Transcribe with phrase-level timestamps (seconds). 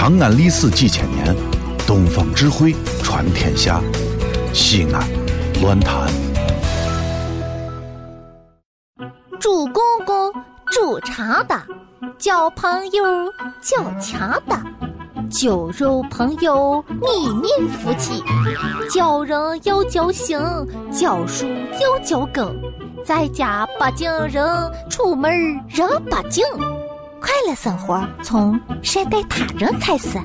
[0.00, 1.36] 长安历史几千年，
[1.86, 3.82] 东方智慧传天下。
[4.50, 5.06] 西安，
[5.60, 6.08] 乱谈。
[9.38, 10.32] 主公公，
[10.72, 11.54] 煮茶的，
[12.16, 13.04] 交朋友，
[13.60, 14.58] 交强的，
[15.28, 18.24] 酒肉朋友，你命夫妻，
[18.90, 20.38] 交人要交心，
[20.90, 21.44] 教书
[21.78, 22.58] 要交根，
[23.04, 24.48] 在家不敬人，
[24.88, 25.30] 出门
[25.68, 26.42] 人不敬。
[27.20, 30.18] 快乐生活从善待他人开始。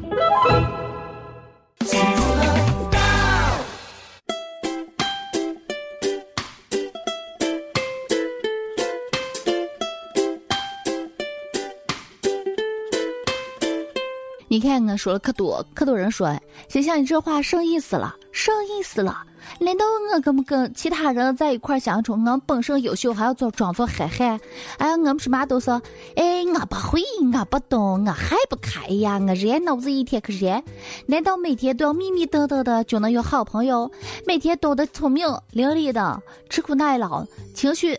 [14.48, 16.34] 你看，我说了可多，可多人说，
[16.70, 18.16] 心想你这话什意思了？
[18.31, 19.22] 什意思了？
[19.58, 24.40] 难道我跟不跟其他人在一块相处，我本身优秀还要做装作憨憨？
[24.78, 25.81] 哎，我们什么都说，
[26.16, 27.02] 哎，我不会，
[27.34, 30.62] 我不懂，我还不开呀，我人脑子一天可热。
[31.08, 33.89] 难道每天都要迷迷瞪瞪的就能有好朋友？
[34.28, 37.97] 每天都得聪明伶俐的，吃苦耐劳，情绪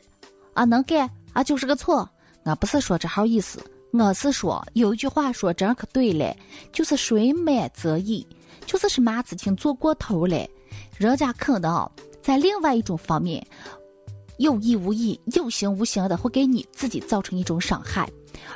[0.53, 2.09] 啊能干啊就是个错。
[2.45, 3.59] 我不是说这好意思。
[3.93, 6.37] 我是说，有一句话说真可对了，
[6.71, 8.27] 就是水满则溢，
[8.67, 10.47] 就是什么事情做过头了，
[10.99, 11.89] 人家可能
[12.23, 13.45] 在另外一种方面
[14.39, 18.09] 有意无意、有形无形的会给你自己造成一种伤害。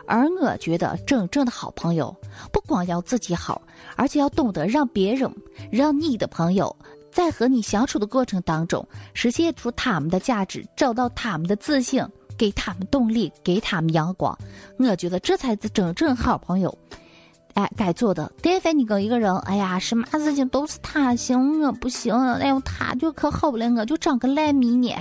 [0.06, 2.14] 而我觉得，真正的好朋友
[2.52, 3.61] 不光要自己好，
[3.96, 5.30] 而且要懂得让别人、
[5.70, 6.74] 让你的朋友
[7.11, 12.05] 在和你相处的过程当中，实现出他们的价值，找到他们的自信。
[12.38, 14.34] 给他们动力，给他们阳光，
[14.78, 16.78] 我觉得这才是真正好朋友。
[17.55, 18.31] 哎，该做的。
[18.43, 24.95] 但凡你跟一个人，哎呀，什么事情都是他行，我不行，哎呦，他就可好了，我就长个烂米呢。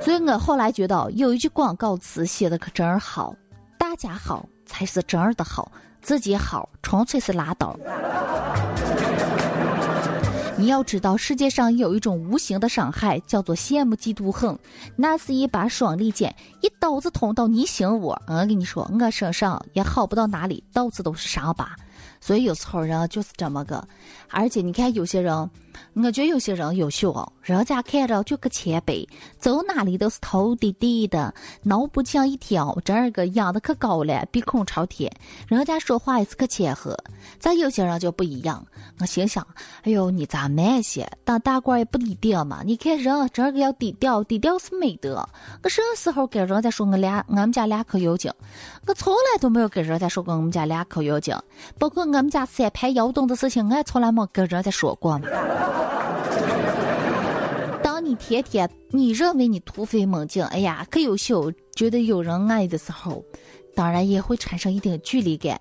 [0.00, 3.34] 所以我后来觉得有一句广告词写的可真好：
[3.78, 5.70] 大家好才是真的好，
[6.02, 7.74] 自己好纯粹是拉倒。
[10.64, 14.58] 你要知道，世界上有一种无形的伤害，叫做羡慕、嫉妒、恨。
[14.96, 18.18] 那是一把双利剑，一刀子捅到你心窝。
[18.26, 21.76] 我跟你说，我身上也好不到哪里，到处都是伤疤。
[22.18, 23.86] 所以有时候人就是这么个，
[24.30, 25.50] 而且你看有些人，
[25.94, 29.06] 我觉得有些人优秀哦，人家看着就个前辈，
[29.38, 35.12] 走哪里都是头低低的，脑不像一条，这个仰的可高了，鼻孔朝天，
[35.48, 36.96] 人家说话也是可谦和。
[37.38, 38.64] 咱有些人就不一样，
[39.00, 39.46] 我心想，
[39.82, 41.10] 哎呦，你咋慢些？
[41.24, 42.62] 当大官也不低调嘛？
[42.64, 45.28] 你看人这个要低调，低调是美德。
[45.62, 48.32] 我什么时候跟人家说我俩，我们家两口有劲？
[48.86, 51.36] 我从来都没有跟人家说过我们家两口有劲，
[51.76, 52.04] 包括。
[52.04, 55.26] 我们家三排窑洞的事情，我也从来没跟人家说过嘛。
[58.16, 63.24] 天天你认为你突飞猛进，哎呀，可优秀，觉得有人爱的时候，
[63.74, 65.60] 当然也会产生一定距离感。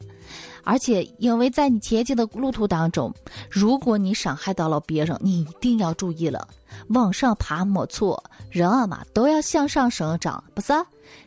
[0.64, 3.14] 而且，因为在你前进的路途当中，
[3.50, 6.48] 如果你伤害到了别人，你一定要注意了。
[6.90, 10.74] 往上爬没错，人啊嘛都要向上生长，不是？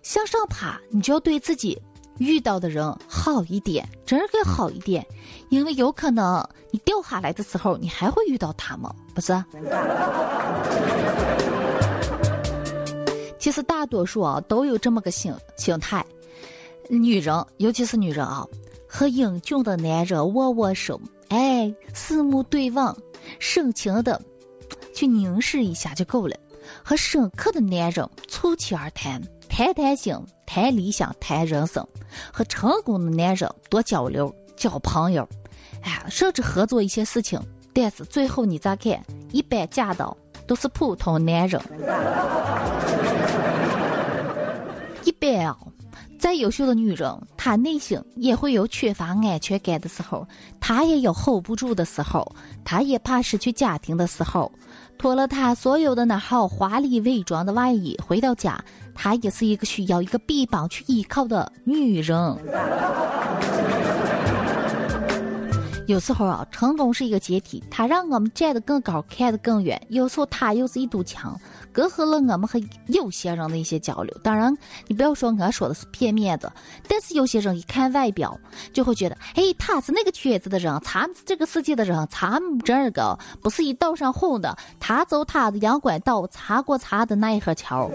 [0.02, 1.80] 向上爬，你就要对自己。
[2.18, 5.06] 遇到的人好一点，真儿好一点，
[5.50, 9.34] 因为有可能你掉下来的时候，你还会遇到他们，不是？
[13.46, 16.04] 其实大多数啊都有这么个心心态，
[16.90, 18.44] 女人尤其是女人啊，
[18.88, 22.98] 和英俊的男人握握手，哎，四目对望，
[23.38, 24.20] 深情的
[24.92, 26.34] 去凝视一下就够了；
[26.82, 29.22] 和深刻的男人促膝而谈。
[29.48, 30.12] 谈谈心，
[30.44, 31.86] 谈理想，谈人生，
[32.32, 35.24] 和成功的男人多交流，交朋友，
[35.82, 37.40] 哎，甚至合作一些事情。
[37.72, 40.16] 但是最后你再看，一般嫁的
[40.48, 41.62] 都是普通男人。
[45.06, 45.56] 一般啊，
[46.18, 50.26] 再优秀的女人，她内心也会有缺乏安全感的时候，
[50.60, 52.34] 她也有 hold 不住的时候，
[52.64, 54.50] 她也怕失去家庭的时候，
[54.98, 58.60] 脱了她所有的那号华丽伪装的外衣，回到家。
[58.96, 62.16] 她也是一个需要一个臂膀去依靠的女人。
[65.86, 71.38] 有时候啊，成功是一个阶梯，它让我们站得更高，看得更远；有时候它又是一堵墙，
[71.72, 74.12] 隔阂了我们和有些人的一些交流。
[74.20, 74.52] 当然，
[74.88, 76.52] 你不要说我说的是片面的，
[76.88, 78.36] 但是有些人一看外表，
[78.72, 87.88] 就会觉得，哎，他是那个圈子的人，他是这个世界的人，他这个不是一道上混的，他走他的阳关道，擦过擦的奈何桥。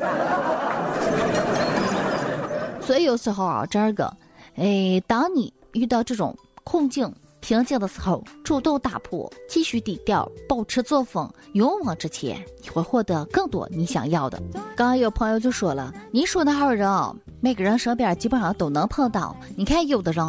[2.82, 4.16] 所以有时候啊，这个，
[4.56, 6.34] 哎，当你遇到这种
[6.64, 7.14] 困境。
[7.42, 14.42] 瓶颈的时候，主动打破，继续低调，保持作风，勇往直前，你会获得更多你想要的。
[14.76, 19.36] 刚刚有朋友就说了：“你说那号人啊，每个人身边基本上都能碰到。
[19.58, 20.26] 你看有的人，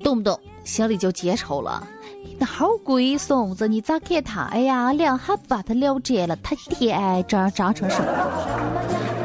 [0.00, 1.86] 动不动心里就结仇了。
[2.38, 4.44] 那好鬼孙子，你咋看他？
[4.46, 8.06] 哎呀，两下把他了结了，他天长长成什么？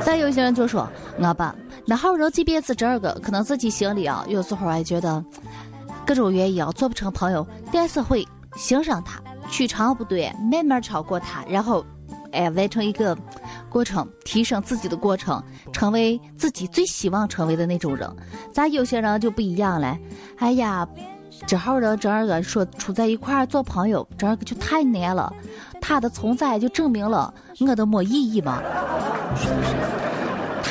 [0.05, 1.55] 再有些人就说，我吧，
[1.85, 5.23] 那好人即便是这个，可能自己心里啊，有时候还觉得
[6.05, 11.85] 各种原因啊，做不成朋友，但是会欣赏他，取长补短，慢慢超过他，然后，
[12.31, 13.17] 哎，完成一个
[13.69, 18.09] 过程，提升自己的过程，成为自己最希望成为的那种人。
[18.53, 19.97] 咱有些人就不一样了，
[20.37, 20.87] 哎呀。
[21.47, 25.33] 这号人这二个说处在一块做朋友，这二个就太难了。
[25.81, 28.61] 他的存在就证明了我的没意义嘛。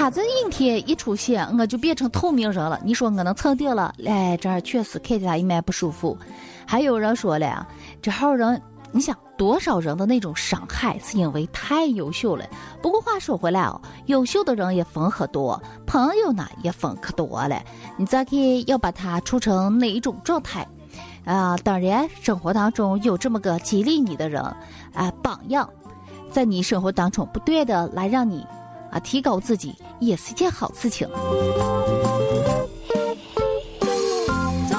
[0.01, 2.81] 他这阴天一出现，我就变成透明人了。
[2.83, 3.93] 你说我能蹭掉了？
[4.07, 6.17] 哎，这儿确实看起来一蛮不舒服。
[6.65, 7.69] 还有人说了，
[8.01, 8.59] 这号人。
[8.93, 12.47] 你想多少人的那种伤害，是因为太优秀了。
[12.81, 17.63] 不过话说回来哦，优秀的人也分很多，朋友呢也分可多了。
[17.99, 20.67] 你咋看要把它处成哪一种状态？
[21.27, 24.43] 啊，当然，生活当中有这么个激励你的人，
[24.95, 25.69] 啊，榜样，
[26.31, 28.45] 在你生活当中不断的来让你
[28.91, 31.09] 啊提高自己，也是一件好事情。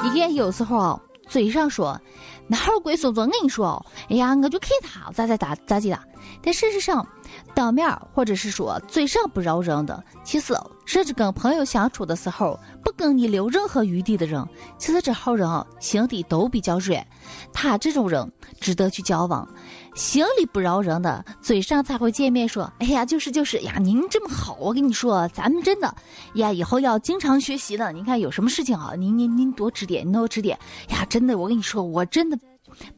[0.04, 2.00] 你看，有时候啊嘴上说。
[2.48, 5.98] 哪有鬼孙子，我跟你说，哎呀，我就看他咋咋咋咋地了。
[6.44, 7.08] 但事实上，
[7.54, 10.54] 当面或者是说嘴上不饶人的，其实
[10.86, 14.46] 甚至跟朋友相处的时候不跟你留任何余地的人，
[14.78, 17.06] 其实这号人啊心底都比较软。
[17.54, 19.48] 他这种人值得去交往。
[19.94, 25.94] 心里不饶人的，嘴上才会见面说：“哎呀，就是就是呀，您这么好，我跟你说，咱们真的
[26.36, 27.92] 呀，以后要经常学习的。
[27.92, 30.58] 您看有什么事情啊，您您您多指点，您多指点。
[30.92, 32.40] 呀，真的，我跟你说，我真的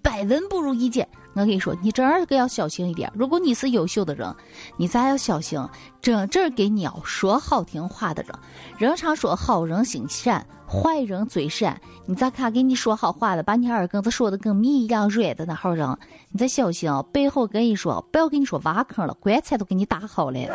[0.03, 3.11] 百闻不如一见。”我跟你说，你这儿个要小心一点。
[3.15, 4.31] 如果你是优秀的人，
[4.77, 5.59] 你咋要小心？
[6.01, 8.31] 真正给你要说好听话的人，
[8.77, 11.79] 人常说好人心善，坏人嘴善。
[12.05, 15.97] 你咋看给你说好话的，把你耳根子说的跟蜜一样软的那号人，
[16.29, 17.03] 你再小心哦。
[17.11, 20.39] 背后跟你说，不要跟你说挖坑了，棺材都给你打好了。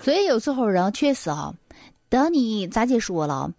[0.00, 1.52] 所以有时候人确实啊，
[2.08, 3.50] 等你咋解说了？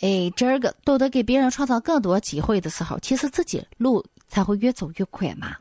[0.00, 5.56] 哎，这个懂得给别人创造更多机会的时候，其实自己路才会越走越宽嘛。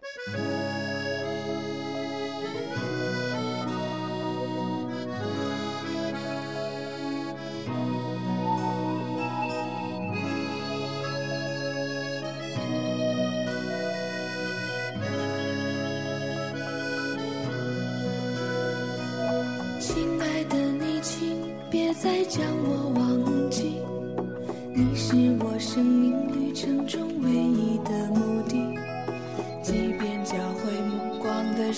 [19.80, 21.36] 亲爱的你，请
[21.70, 22.71] 别再将我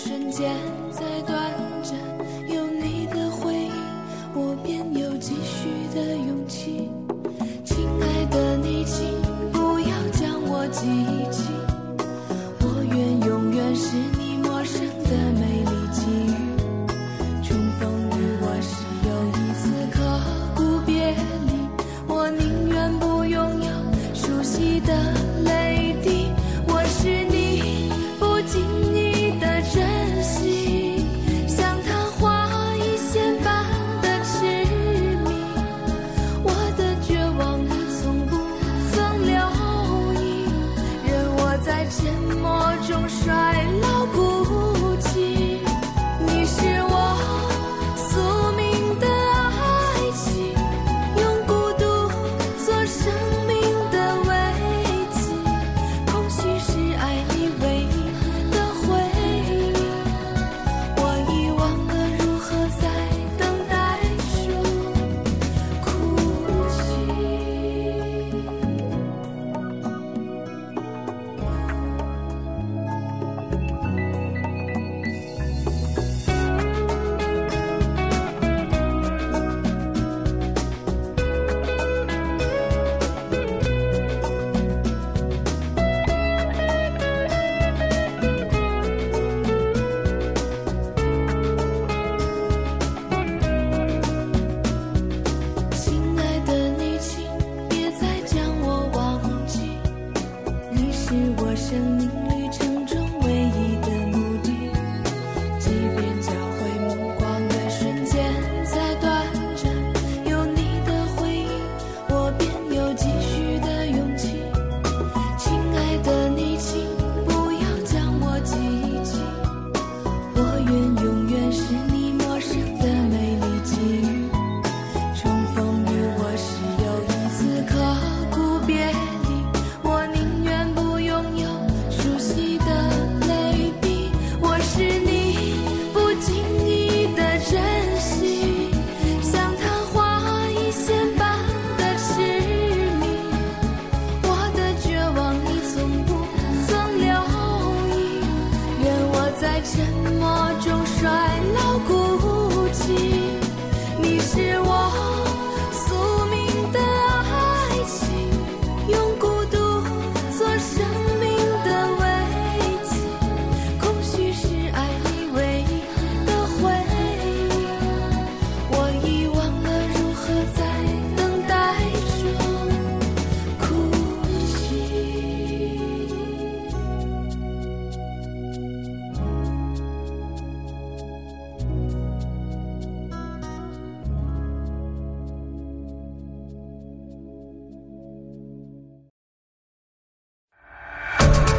[0.05, 0.53] 瞬间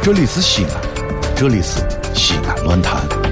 [0.05, 0.81] 这里是西安，
[1.35, 1.79] 这里是
[2.13, 3.24] 西安论坛。